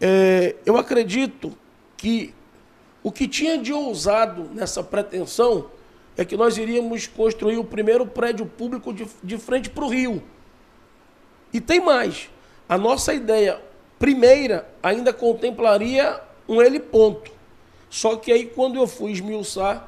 [0.00, 1.56] É, eu acredito
[1.96, 2.34] que
[3.04, 5.66] o que tinha de ousado nessa pretensão
[6.16, 10.22] é que nós iríamos construir o primeiro prédio público de, de frente para o rio.
[11.52, 12.30] E tem mais.
[12.66, 13.60] A nossa ideia
[13.98, 17.30] primeira ainda contemplaria um heliponto.
[17.90, 19.86] Só que aí, quando eu fui esmiuçar,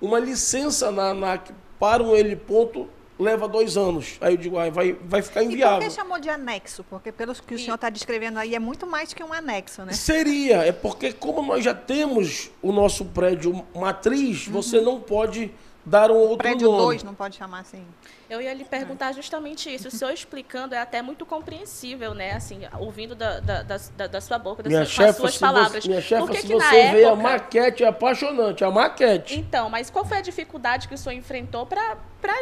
[0.00, 4.16] uma licença na ANAC para um heliponto leva dois anos.
[4.20, 5.78] Aí eu digo, ah, vai, vai ficar inviável.
[5.78, 6.84] E por que chamou de anexo?
[6.84, 9.92] Porque pelo que o senhor está descrevendo aí, é muito mais que um anexo, né?
[9.92, 14.52] Seria, é porque como nós já temos o nosso prédio matriz, uhum.
[14.52, 15.50] você não pode
[15.86, 16.82] dar um outro Prédio nome.
[16.82, 17.84] 2, não pode chamar assim.
[18.28, 19.86] Eu ia lhe perguntar justamente isso.
[19.86, 22.32] O senhor explicando é até muito compreensível, né?
[22.32, 25.84] Assim, ouvindo da, da, da, da sua boca, das Minha suas, chefa, suas se palavras.
[25.84, 28.70] você, minha Por chefa, que se que você vê a época- maquete, é apaixonante, a
[28.70, 29.38] maquete.
[29.38, 31.96] Então, mas qual foi a dificuldade que o senhor enfrentou para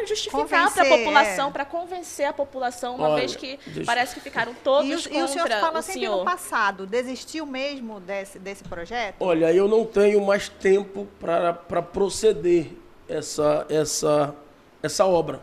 [0.07, 1.53] justificar para a Convencer, população, é.
[1.53, 5.03] para convencer a população, uma Olha, vez que deixa- parece que ficaram todos E o,
[5.03, 6.17] contra e o senhor fala o sempre senhor?
[6.19, 6.87] no passado.
[6.87, 9.17] Desistiu mesmo desse, desse projeto?
[9.21, 11.53] Olha, eu não tenho mais tempo para
[11.83, 12.71] proceder
[13.09, 14.35] essa, essa,
[14.83, 15.41] essa obra.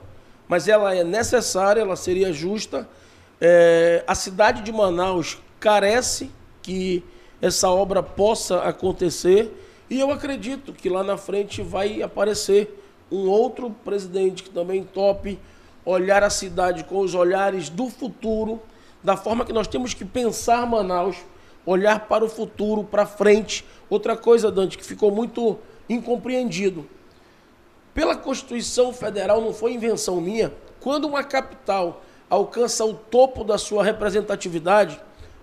[0.47, 2.88] Mas ela é necessária, ela seria justa.
[3.39, 6.30] É, a cidade de Manaus carece
[6.62, 7.04] que
[7.41, 9.52] essa obra possa acontecer.
[9.89, 12.78] E eu acredito que lá na frente vai aparecer
[13.12, 15.39] um outro presidente que também tope
[15.84, 18.62] olhar a cidade com os olhares do futuro,
[19.04, 21.17] da forma que nós temos que pensar Manaus,
[21.65, 23.65] olhar para o futuro, para frente.
[23.89, 25.58] Outra coisa, Dante, que ficou muito
[25.89, 26.88] incompreendido.
[27.93, 33.84] Pela Constituição Federal, não foi invenção minha, quando uma capital alcança o topo da sua
[33.84, 34.99] representatividade,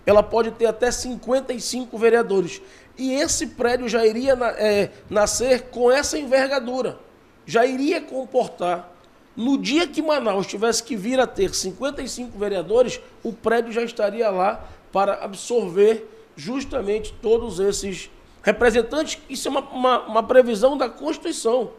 [0.07, 2.63] ela pode ter até 55 vereadores.
[2.97, 6.99] E esse prédio já iria é, nascer com essa envergadura.
[7.47, 8.91] Já iria comportar.
[9.37, 14.29] No dia que Manaus tivesse que vir a ter 55 vereadores, o prédio já estaria
[14.31, 18.11] lá para absorver justamente todos esses
[18.43, 19.19] representantes.
[19.29, 21.71] Isso é uma, uma- uma previsão da Constituição.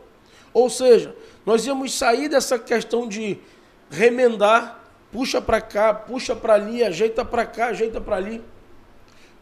[0.54, 3.38] Ou seja, nós íamos sair dessa questão de
[3.90, 8.42] remendar, puxa para cá, puxa para ali, ajeita para cá, ajeita para ali.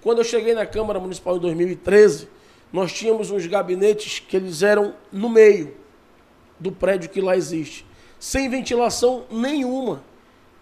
[0.01, 2.29] Quando eu cheguei na Câmara Municipal em 2013,
[2.71, 5.75] nós tínhamos uns gabinetes que eles eram no meio
[6.59, 7.85] do prédio que lá existe,
[8.19, 10.03] sem ventilação nenhuma.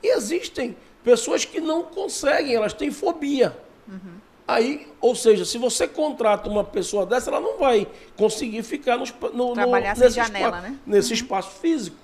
[0.02, 3.58] E existem pessoas que não conseguem, elas têm fobia.
[4.48, 9.06] Aí, ou seja, se você contrata uma pessoa dessa, ela não vai conseguir ficar no,
[9.34, 10.80] no, Trabalhar nesse, janela, espa- né?
[10.86, 11.98] nesse espaço físico.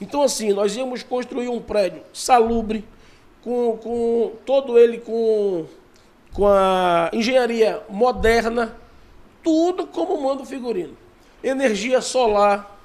[0.00, 2.84] Então, assim, nós íamos construir um prédio salubre,
[3.42, 5.66] com, com todo ele com,
[6.34, 8.76] com a engenharia moderna,
[9.42, 10.96] tudo como manda o figurino.
[11.42, 12.76] Energia solar.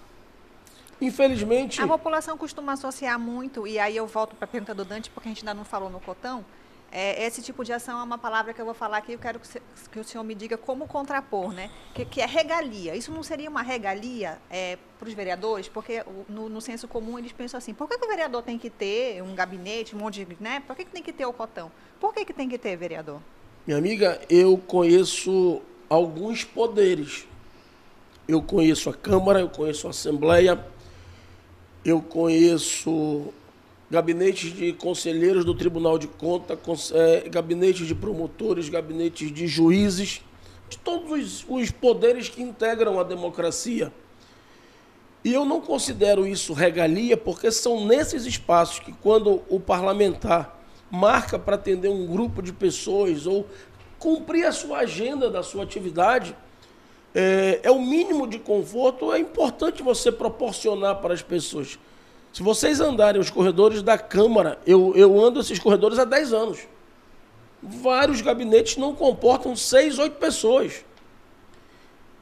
[1.01, 5.09] Infelizmente, A população costuma associar muito, e aí eu volto para a pergunta do Dante,
[5.09, 6.45] porque a gente ainda não falou no cotão.
[6.95, 9.39] É, esse tipo de ação é uma palavra que eu vou falar aqui, eu quero
[9.39, 11.71] que, você- que o senhor me diga como contrapor, né?
[11.91, 12.95] Que, que é regalia.
[12.95, 14.37] Isso não seria uma regalia
[14.99, 15.67] para os vereadores?
[15.67, 18.69] Porque no, no senso comum eles pensam assim, por que, que o vereador tem que
[18.69, 20.37] ter um gabinete, um monte de.
[20.39, 20.61] Né?
[20.67, 21.71] Por que, que tem que ter o cotão?
[21.99, 23.19] Por que, que tem que ter, vereador?
[23.65, 27.25] Minha amiga, eu conheço alguns poderes.
[28.27, 30.63] Eu conheço a Câmara, eu conheço a Assembleia,
[31.83, 33.33] eu conheço
[33.89, 36.57] gabinetes de conselheiros do Tribunal de Conta,
[36.93, 40.21] eh, gabinetes de promotores, gabinetes de juízes,
[40.69, 43.91] de todos os, os poderes que integram a democracia.
[45.23, 50.59] E eu não considero isso regalia, porque são nesses espaços que, quando o parlamentar
[50.91, 53.47] marca para atender um grupo de pessoas ou
[53.97, 56.35] cumprir a sua agenda da sua atividade,
[57.15, 61.79] é, é o mínimo de conforto, é importante você proporcionar para as pessoas.
[62.33, 66.67] Se vocês andarem os corredores da Câmara, eu, eu ando esses corredores há 10 anos.
[67.61, 70.83] Vários gabinetes não comportam seis, oito pessoas.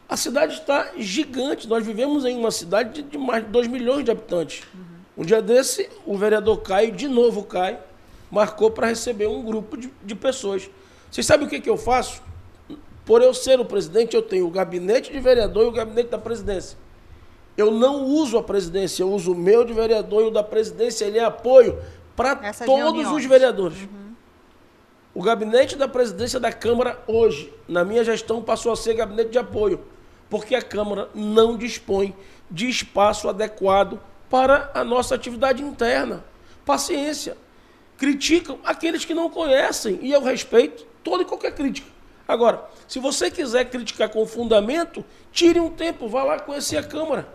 [0.10, 1.65] A cidade está gigante.
[1.65, 4.63] Nós vivemos em uma cidade de, mais de 2 milhões de habitantes.
[5.17, 7.78] Um dia desse, o vereador Caio, de novo Caio,
[8.30, 10.69] marcou para receber um grupo de, de pessoas.
[11.10, 12.21] Vocês sabem o que, que eu faço?
[13.06, 16.17] Por eu ser o presidente, eu tenho o gabinete de vereador e o gabinete da
[16.17, 16.78] presidência.
[17.62, 21.06] Eu não uso a presidência, eu uso o meu de vereador e o da presidência,
[21.06, 21.80] ele é apoio
[22.15, 23.12] para todos reuniões.
[23.12, 23.78] os vereadores.
[25.13, 29.38] O gabinete da presidência da Câmara hoje, na minha gestão, passou a ser gabinete de
[29.38, 29.80] apoio,
[30.28, 32.15] porque a Câmara não dispõe
[32.50, 36.26] de espaço adequado para a nossa atividade interna.
[36.65, 37.38] Paciência.
[37.95, 41.88] Criticam aqueles que não conhecem, e eu respeito toda e qualquer crítica.
[42.28, 47.28] Agora, se você quiser criticar com fundamento, tire um tempo, vá lá conhecer a Câmara,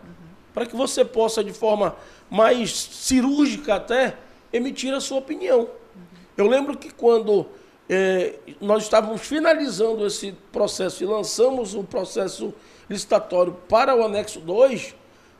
[0.57, 1.95] para que você possa, de forma
[2.31, 4.17] mais cirúrgica até,
[4.51, 5.69] emitir a sua opinião.
[6.35, 7.45] Eu lembro que quando
[7.91, 12.55] eh, nós estávamos finalizando esse processo e lançamos o processo
[12.89, 14.95] licitatório para o anexo 2,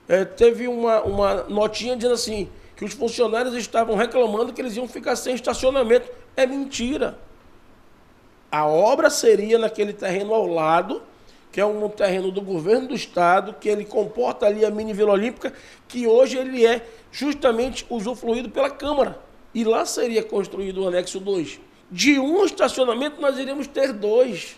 [0.07, 4.87] eh, teve uma, uma notinha dizendo assim, que os funcionários estavam reclamando que eles iam
[4.87, 6.11] ficar sem estacionamento.
[6.37, 7.19] É mentira.
[8.53, 11.01] A obra seria naquele terreno ao lado,
[11.57, 15.13] que é um terreno do governo do estado, que ele comporta ali a mini Vila
[15.13, 15.55] Olímpica,
[15.89, 19.19] que hoje ele é justamente usufruído pela Câmara.
[19.55, 21.59] E lá seria construído o anexo 2.
[21.91, 24.57] De um estacionamento nós iríamos ter dois.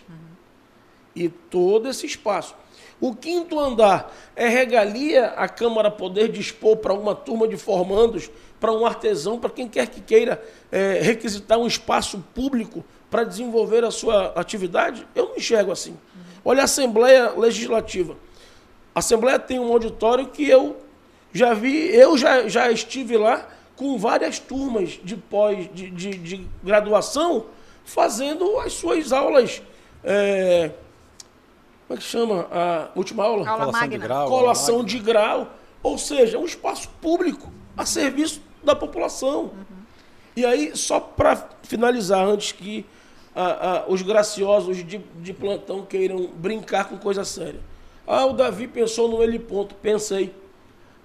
[1.15, 2.53] E todo esse espaço.
[2.99, 8.73] O quinto andar é regalia a Câmara poder dispor para uma turma de formandos, para
[8.73, 13.89] um artesão, para quem quer que queira é, requisitar um espaço público para desenvolver a
[13.89, 15.07] sua atividade?
[15.15, 15.97] Eu não enxergo assim.
[16.49, 18.17] Olha a Assembleia Legislativa.
[18.95, 20.77] A Assembleia tem um auditório que eu
[21.31, 26.47] já vi, eu já, já estive lá com várias turmas de pós, de, de, de
[26.63, 27.45] graduação,
[27.85, 29.61] fazendo as suas aulas.
[30.03, 30.71] É,
[31.87, 32.47] como é que chama?
[32.51, 33.47] A última aula?
[33.47, 33.99] Aula Colação magna.
[33.99, 34.27] de grau.
[34.27, 34.89] Colação magna.
[34.89, 35.47] de grau.
[35.83, 39.51] Ou seja, um espaço público a serviço da população.
[40.35, 42.87] E aí, só para finalizar, antes que
[43.35, 47.59] ah, ah, os graciosos de, de plantão queiram brincar com coisa séria.
[48.05, 49.75] Ah, o Davi pensou no heliponto.
[49.75, 50.33] Pensei.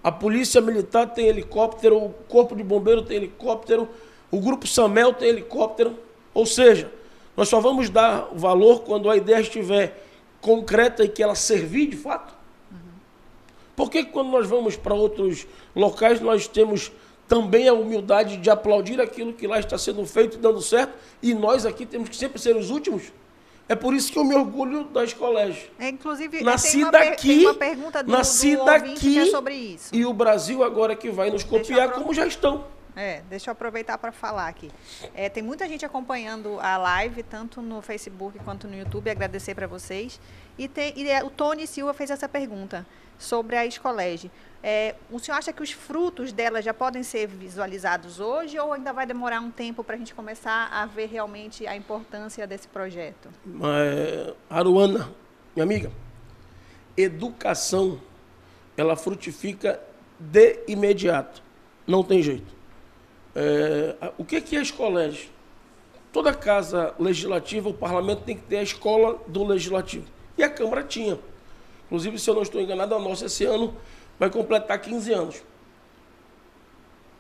[0.03, 3.89] A polícia militar tem helicóptero, o corpo de bombeiro tem helicóptero,
[4.31, 5.99] o grupo Samel tem helicóptero.
[6.35, 6.91] Ou seja,
[7.37, 10.05] nós só vamos dar valor quando a ideia estiver
[10.41, 12.35] concreta e que ela servir de fato.
[13.75, 16.93] Por que quando nós vamos para outros locais nós temos
[17.27, 21.35] também a humildade de aplaudir aquilo que lá está sendo feito e dando certo e
[21.35, 23.13] nós aqui temos que sempre ser os últimos?
[23.67, 25.71] É por isso que eu me orgulho das colégios.
[25.79, 29.95] É, inclusive, Nasci daqui, uma pergunta do, nasci do daqui é sobre isso.
[29.95, 32.67] E o Brasil agora que vai nos copiar como já estão.
[32.97, 34.71] É, deixa eu aproveitar para falar aqui.
[35.15, 39.67] É, tem muita gente acompanhando a live, tanto no Facebook quanto no YouTube, agradecer para
[39.67, 40.21] vocês.
[40.57, 42.87] E, tem, e, é, o Tony Silva fez essa pergunta
[43.25, 44.31] sobre a Escolege.
[44.63, 48.93] É, o senhor acha que os frutos dela já podem ser visualizados hoje ou ainda
[48.93, 53.29] vai demorar um tempo para a gente começar a ver realmente a importância desse projeto?
[53.63, 55.11] É, Aruana,
[55.55, 55.91] minha amiga,
[56.97, 58.01] educação,
[58.77, 59.81] ela frutifica
[60.19, 61.43] de imediato.
[61.87, 62.55] Não tem jeito.
[63.35, 65.29] É, a- o que que é as colégios?
[66.13, 70.07] Toda casa legislativa, o parlamento tem que ter a escola do legislativo.
[70.39, 71.19] E a Câmara tinha.
[71.95, 73.73] Inclusive, se eu não estou enganado, a nossa esse ano
[74.19, 75.43] vai completar 15 anos.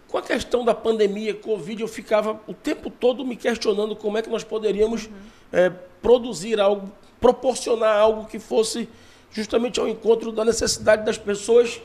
[0.08, 4.22] Com a questão da pandemia, Covid, eu ficava o tempo todo me questionando como é
[4.22, 5.08] que nós poderíamos
[5.52, 5.70] eh,
[6.02, 8.88] produzir algo, proporcionar algo que fosse
[9.30, 11.80] justamente ao encontro da necessidade das pessoas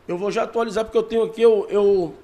[0.08, 2.16] Eu vou já atualizar, porque eu tenho aqui, eu, eu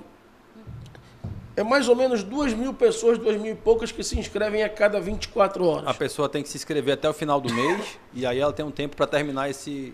[1.59, 4.69] É mais ou menos 2 mil pessoas, 2 mil e poucas que se inscrevem a
[4.69, 5.89] cada 24 horas.
[5.89, 8.65] A pessoa tem que se inscrever até o final do mês e aí ela tem
[8.65, 9.93] um tempo para terminar esse,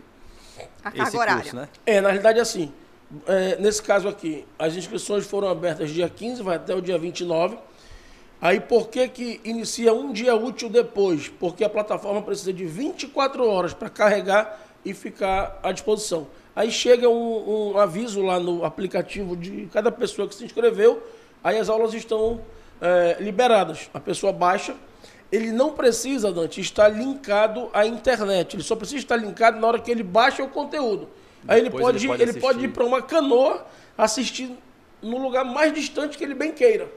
[0.84, 1.42] A esse horária.
[1.42, 1.68] curso, né?
[1.84, 2.72] É, na realidade é assim.
[3.26, 7.58] É, nesse caso aqui, as inscrições foram abertas dia 15, vai até o dia 29.
[8.40, 11.30] Aí por que, que inicia um dia útil depois?
[11.30, 16.28] Porque a plataforma precisa de 24 horas para carregar e ficar à disposição.
[16.56, 21.02] Aí chega um, um, aviso lá no aplicativo de cada pessoa que se inscreveu,
[21.46, 22.42] aí as aulas estão
[22.82, 23.88] é, liberadas.
[23.94, 24.76] A pessoa baixa,
[25.32, 28.56] ele não precisa, Dante, estar linkado à internet.
[28.56, 31.08] Ele só precisa estar linkado na hora que ele baixa o conteúdo.
[31.48, 33.64] Aí ele pode, ele pode, ele pode ir para uma canoa
[33.96, 34.58] assistir
[35.04, 36.92] no lugar mais distante que ele bem queira.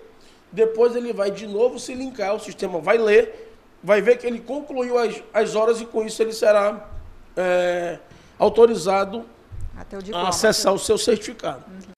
[0.50, 4.40] Depois ele vai de novo se linkar, o sistema vai ler, vai ver que ele
[4.40, 6.88] concluiu as, as horas e com isso ele será
[7.36, 7.98] é,
[8.38, 9.26] autorizado
[10.14, 11.64] a acessar o seu certificado.
[11.68, 11.97] Uhum.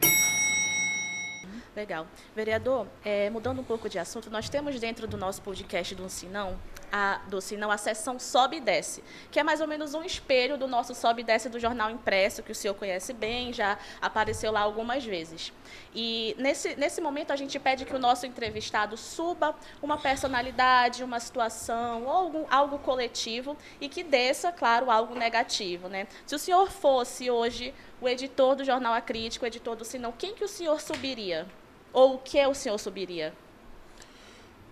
[1.80, 2.06] Legal.
[2.36, 6.60] Vereador, é, mudando um pouco de assunto, nós temos dentro do nosso podcast do Sinão,
[6.92, 10.58] a, do Sinão, a sessão Sobe e Desce, que é mais ou menos um espelho
[10.58, 14.52] do nosso Sobe e Desce do jornal impresso, que o senhor conhece bem, já apareceu
[14.52, 15.54] lá algumas vezes.
[15.94, 21.18] E nesse, nesse momento a gente pede que o nosso entrevistado suba uma personalidade, uma
[21.18, 25.88] situação, ou algum, algo coletivo, e que desça, claro, algo negativo.
[25.88, 26.06] Né?
[26.26, 27.72] Se o senhor fosse hoje
[28.02, 31.48] o editor do jornal A Crítica, o editor do Sinão, quem que o senhor subiria?
[31.92, 33.32] Ou o que o senhor subiria?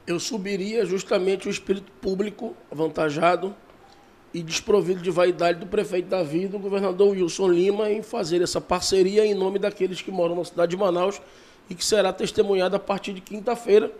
[0.06, 3.54] Eu subiria justamente o espírito público avantajado
[4.32, 8.60] e desprovido de vaidade do prefeito Davi e do governador Wilson Lima em fazer essa
[8.60, 11.20] parceria em nome daqueles que moram na cidade de Manaus
[11.68, 13.92] e que será testemunhada a partir de quinta-feira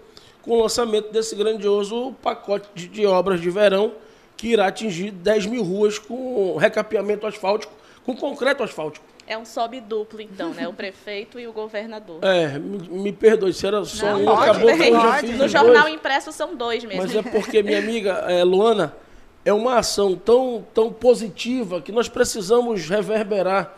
[0.42, 3.92] com o lançamento desse grandioso pacote de, de, obras de verão
[4.36, 7.72] que irá atingir 10 mil ruas com recapeamento asfáltico,
[8.04, 9.04] com concreto asfáltico.
[9.30, 10.66] É um sobe duplo, então, né?
[10.66, 12.18] O prefeito e o governador.
[12.24, 15.38] É, me, me perdoe, se era só Não, um, pode, acabou que eu já fiz
[15.38, 15.94] No jornal dois.
[15.94, 17.02] impresso são dois mesmo.
[17.02, 18.96] Mas é porque, minha amiga é, Luana,
[19.44, 23.76] é uma ação tão, tão positiva que nós precisamos reverberar.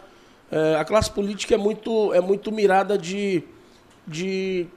[0.52, 3.42] É, a classe política é muito, é muito mirada de,
[4.06, 4.68] de.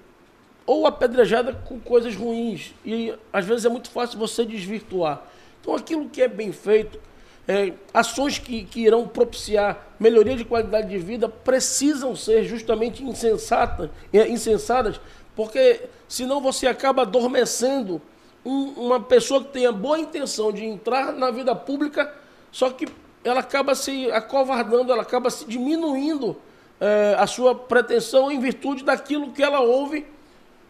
[0.65, 2.73] ou apedrejada com coisas ruins.
[2.83, 5.21] E às vezes é muito fácil você desvirtuar.
[5.61, 6.99] Então aquilo que é bem feito
[7.47, 13.89] é, ações que, que irão propiciar melhoria de qualidade de vida precisam ser justamente insensatas,
[14.13, 14.99] é, insensadas,
[15.35, 18.01] porque senão você acaba adormecendo
[18.45, 22.13] um, uma pessoa que tenha boa intenção de entrar na vida pública,
[22.51, 22.87] só que
[23.23, 26.35] ela acaba se acovardando, ela acaba se diminuindo
[26.79, 30.05] é, a sua pretensão em virtude daquilo que ela ouve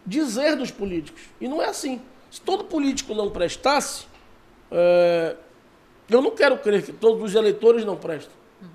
[0.06, 1.22] dizer dos políticos.
[1.40, 2.00] E não é assim.
[2.30, 4.06] Se todo político não prestasse,
[4.70, 5.36] é,
[6.08, 8.32] eu não quero crer que todos os eleitores não prestam.
[8.60, 8.68] Uhum.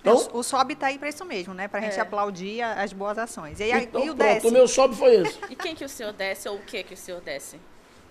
[0.00, 1.68] Então, o, SOB está aí para isso mesmo, né?
[1.68, 2.00] Para a gente é.
[2.00, 3.60] aplaudir as boas ações.
[3.60, 4.46] E, aí, então, e o pronto, desce?
[4.46, 5.38] o meu SOB foi esse.
[5.50, 7.58] e quem que o senhor desce ou o que que o senhor desce?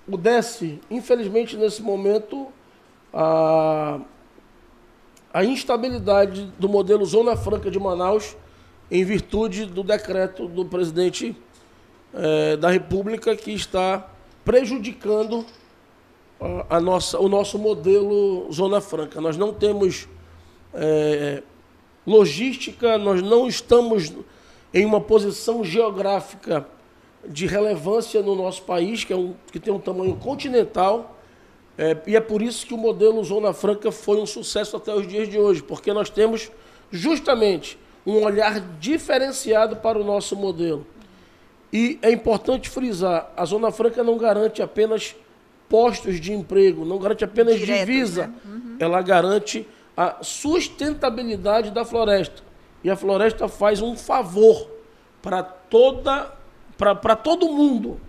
[0.07, 2.51] O desce, infelizmente, nesse momento,
[3.13, 3.99] a,
[5.33, 8.35] a instabilidade do modelo Zona Franca de Manaus,
[8.91, 11.35] em virtude do decreto do presidente
[12.13, 14.09] é, da República que está
[14.45, 15.45] prejudicando
[16.69, 19.21] a, nossa, o nosso modelo Zona Franca.
[19.21, 20.07] Nós não temos
[20.73, 21.41] é,
[22.05, 24.11] logística, nós não estamos
[24.73, 26.67] em uma posição geográfica
[27.25, 31.17] de relevância no nosso país, que, é um, que tem um tamanho continental,
[31.77, 35.07] é, e é por isso que o modelo Zona Franca foi um sucesso até os
[35.07, 36.51] dias de hoje, porque nós temos
[36.91, 40.85] justamente um olhar diferenciado para o nosso modelo.
[41.71, 45.15] E é importante frisar, a Zona Franca não garante apenas
[45.73, 48.33] postos de emprego, não garante apenas Direto, divisa, né?
[48.45, 48.75] uhum.
[48.79, 49.67] ela garante
[49.97, 52.43] a sustentabilidade da floresta.
[52.83, 54.69] E a floresta faz um favor
[55.19, 56.31] para toda
[56.77, 57.99] para todo mundo.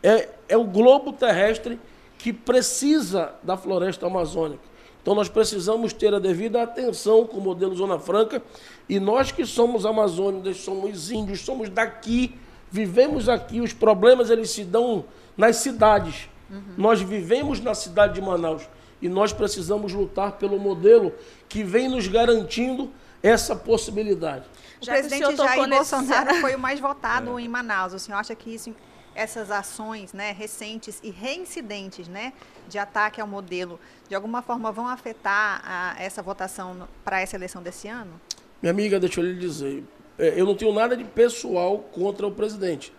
[0.00, 1.76] É, é o globo terrestre
[2.18, 4.62] que precisa da floresta amazônica.
[5.02, 8.40] Então nós precisamos ter a devida atenção com o modelo Zona Franca
[8.88, 12.38] e nós que somos amazônicos, somos índios, somos daqui,
[12.70, 15.04] vivemos aqui, os problemas eles se dão
[15.36, 16.30] nas cidades.
[16.52, 16.74] Uhum.
[16.76, 18.68] Nós vivemos na cidade de Manaus
[19.00, 21.12] e nós precisamos lutar pelo modelo
[21.48, 22.92] que vem nos garantindo
[23.22, 24.44] essa possibilidade.
[24.80, 26.40] O Já presidente o Jair Bolsonaro nesse...
[26.42, 27.42] foi o mais votado é.
[27.42, 27.94] em Manaus.
[27.94, 28.74] O senhor acha que isso,
[29.14, 32.32] essas ações né, recentes e reincidentes né,
[32.68, 37.62] de ataque ao modelo, de alguma forma vão afetar a, essa votação para essa eleição
[37.62, 38.20] desse ano?
[38.60, 39.84] Minha amiga, deixa eu lhe dizer,
[40.18, 42.92] é, eu não tenho nada de pessoal contra o presidente.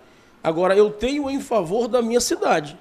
[0.43, 2.77] Agora, eu tenho em favor da minha cidade.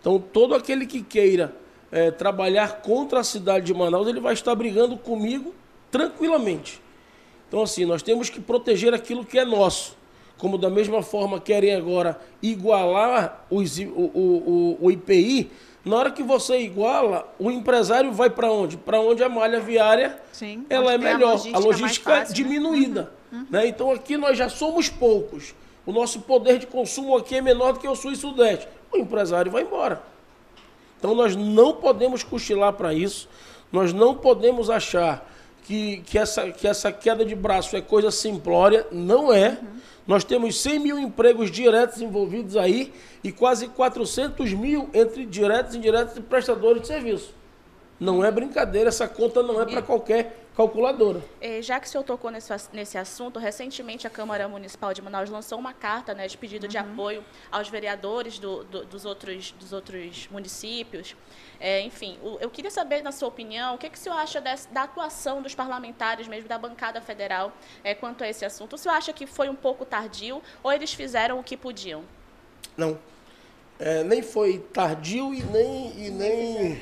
[0.00, 1.54] Então, todo aquele que queira
[1.90, 5.54] é, trabalhar contra a cidade de Manaus, ele vai estar brigando comigo
[5.90, 6.80] tranquilamente.
[7.48, 9.96] Então, assim, nós temos que proteger aquilo que é nosso.
[10.36, 15.50] Como da mesma forma querem agora igualar os, o, o, o IPI,
[15.84, 18.76] na hora que você iguala, o empresário vai para onde?
[18.76, 21.30] Para onde a malha viária Sim, ela é melhor.
[21.30, 22.34] A logística, a logística é fácil, né?
[22.34, 23.12] diminuída.
[23.32, 23.46] Uhum.
[23.50, 23.66] Né?
[23.68, 25.54] Então aqui nós já somos poucos.
[25.86, 28.68] o nosso poder de consumo aqui é menor do que o sul e sudeste.
[28.92, 30.02] O empresário vai embora.
[30.98, 33.28] Então nós não podemos cochilar para isso,
[33.70, 35.28] nós não podemos achar
[35.64, 39.50] que, que, essa, que essa queda de braço é coisa simplória, não é.
[39.50, 39.78] Uhum.
[40.06, 46.16] Nós temos 100 mil empregos diretos envolvidos aí e quase 400 mil entre diretos, indiretos
[46.16, 47.37] e prestadores de serviço.
[48.00, 51.20] Não é brincadeira, essa conta não é para qualquer calculadora.
[51.40, 55.30] É, já que o senhor tocou nesse, nesse assunto, recentemente a Câmara Municipal de Manaus
[55.30, 56.68] lançou uma carta né, de pedido uhum.
[56.68, 61.16] de apoio aos vereadores do, do, dos, outros, dos outros municípios.
[61.60, 64.40] É, enfim, o, eu queria saber, na sua opinião, o que, que o senhor acha
[64.40, 68.74] desse, da atuação dos parlamentares, mesmo da bancada federal, é, quanto a esse assunto?
[68.74, 72.04] O senhor acha que foi um pouco tardio ou eles fizeram o que podiam?
[72.76, 72.98] Não.
[73.78, 76.06] É, nem foi tardio e nem.
[76.06, 76.80] E nem,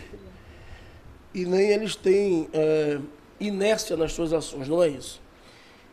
[1.36, 2.98] e nem eles têm é,
[3.38, 5.20] inércia nas suas ações, não é isso.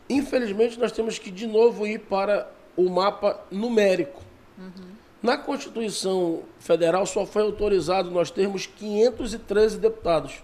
[0.08, 4.22] Infelizmente, nós temos que de novo ir para o mapa numérico.
[4.56, 4.94] Uhum.
[5.22, 10.42] Na Constituição Federal só foi autorizado nós termos 513 deputados.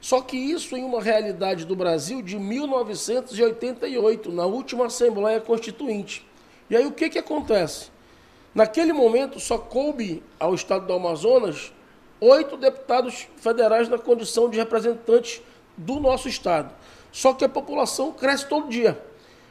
[0.00, 6.26] Só que isso em uma realidade do Brasil de 1988, na última Assembleia Constituinte.
[6.68, 7.90] E aí o que, que acontece?
[8.52, 11.72] Naquele momento só coube ao Estado do Amazonas
[12.24, 15.42] oito deputados federais na condição de representantes
[15.76, 16.72] do nosso estado.
[17.12, 19.00] Só que a população cresce todo dia.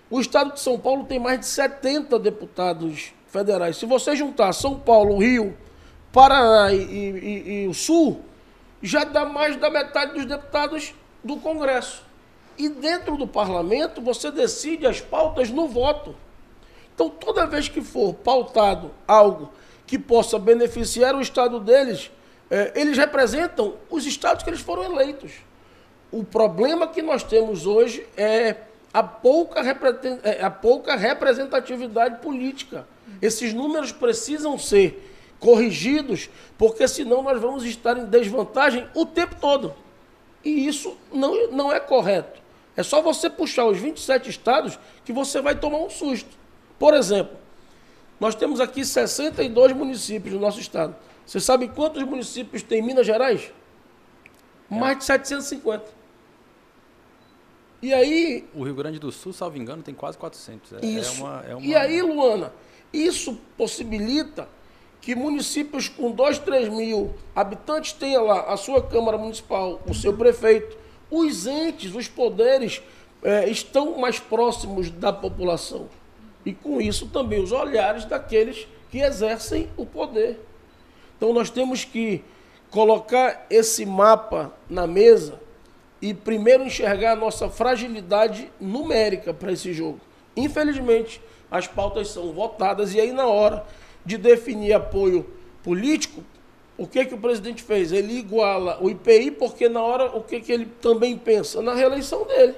[0.09, 3.77] O estado de São Paulo tem mais de 70 deputados federais.
[3.77, 5.57] Se você juntar São Paulo, Rio,
[6.11, 8.21] Paraná e, e, e o Sul,
[8.81, 10.93] já dá mais da metade dos deputados
[11.23, 12.03] do Congresso.
[12.57, 16.15] E dentro do parlamento, você decide as pautas no voto.
[16.93, 19.51] Então, toda vez que for pautado algo
[19.87, 22.11] que possa beneficiar o estado deles,
[22.53, 25.31] eh, eles representam os estados que eles foram eleitos
[26.13, 28.57] o problema que nós temos hoje é
[28.93, 29.61] a pouca,
[30.23, 32.87] é, a pouca representatividade política.
[33.19, 39.73] Esses números precisam ser corrigidos, porque senão nós vamos estar em desvantagem o tempo todo.
[40.45, 42.39] E isso não, não é correto.
[42.77, 46.29] É só você puxar os 27 estados que você vai tomar um susto.
[46.77, 47.35] Por exemplo,
[48.19, 50.95] nós temos aqui 62 municípios no nosso estado.
[51.25, 53.51] Você sabe quantos municípios tem em Minas Gerais?
[54.69, 55.85] Mais de 750.
[57.81, 58.47] E aí.
[58.53, 60.73] O Rio Grande do Sul, salvo engano, tem quase 400.
[60.73, 61.19] É, é isso.
[61.19, 61.65] É uma, é uma...
[61.65, 62.53] E aí, Luana,
[62.91, 64.47] isso possibilita
[65.01, 70.15] que municípios com 2, 3 mil habitantes tenham lá a sua Câmara Municipal, o seu
[70.15, 70.77] prefeito.
[71.11, 72.81] Os entes, os poderes
[73.21, 75.89] é, estão mais próximos da população.
[76.45, 80.39] E com isso também os olhares daqueles que exercem o poder.
[81.17, 82.23] Então nós temos que
[82.69, 85.39] colocar esse mapa na mesa
[86.01, 90.01] e primeiro enxergar a nossa fragilidade numérica para esse jogo.
[90.35, 93.65] Infelizmente, as pautas são votadas e aí na hora
[94.05, 95.25] de definir apoio
[95.63, 96.23] político,
[96.77, 97.91] o que que o presidente fez?
[97.91, 102.25] Ele iguala o IPI porque na hora o que que ele também pensa na reeleição
[102.25, 102.55] dele.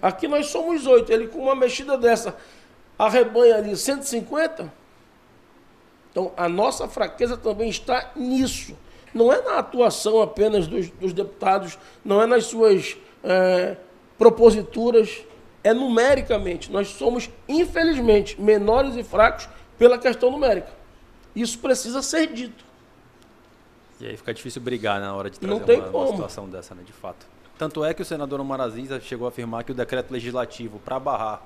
[0.00, 2.34] Aqui nós somos oito, ele com uma mexida dessa
[2.98, 4.79] arrebanha ali 150.
[6.10, 8.76] Então a nossa fraqueza também está nisso
[9.14, 13.76] não é na atuação apenas dos, dos deputados, não é nas suas é,
[14.16, 15.24] proposituras,
[15.62, 16.70] é numericamente.
[16.70, 19.48] Nós somos, infelizmente, menores e fracos
[19.78, 20.70] pela questão numérica.
[21.34, 22.64] Isso precisa ser dito.
[24.00, 26.92] E aí fica difícil brigar na hora de trazer uma, uma, situação dessa, né, de
[26.92, 27.26] fato.
[27.58, 30.98] Tanto é que o senador Omar Aziz chegou a afirmar que o decreto legislativo para
[30.98, 31.42] barrar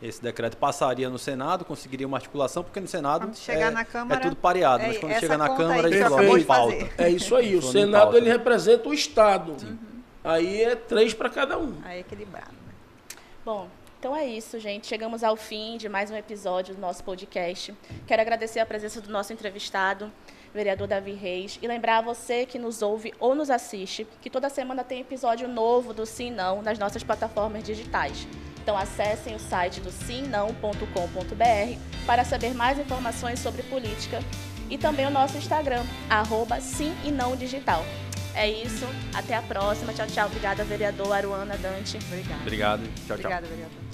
[0.00, 4.22] esse decreto passaria no Senado, conseguiria uma articulação, porque no Senado é, na Câmara, é
[4.22, 6.90] tudo pareado, mas quando chega na Câmara ele coloca em pauta.
[6.96, 9.56] É isso aí, o Senado ele representa o Estado.
[9.60, 9.78] Uhum.
[10.22, 11.74] Aí é três para cada um.
[11.84, 12.52] Aí é equilibrado.
[12.52, 12.72] Né?
[13.44, 13.68] Bom,
[13.98, 14.86] então é isso, gente.
[14.86, 17.74] Chegamos ao fim de mais um episódio do nosso podcast.
[18.06, 20.12] Quero agradecer a presença do nosso entrevistado,
[20.54, 24.48] vereador Davi Reis, e lembrar a você que nos ouve ou nos assiste que toda
[24.48, 28.28] semana tem episódio novo do Sim Não nas nossas plataformas digitais.
[28.68, 34.20] Então acessem o site do simnão.com.br para saber mais informações sobre política
[34.68, 37.82] e também o nosso Instagram, arroba sim e não digital.
[38.34, 39.94] É isso, até a próxima.
[39.94, 40.26] Tchau, tchau.
[40.26, 41.96] Obrigada, vereador Aruana Dante.
[41.96, 42.42] Obrigado.
[42.42, 42.82] Obrigado.
[42.82, 43.14] Tchau, tchau.
[43.14, 43.87] Obrigada, vereador.